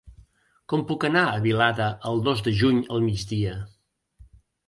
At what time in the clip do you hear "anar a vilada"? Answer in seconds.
1.09-1.89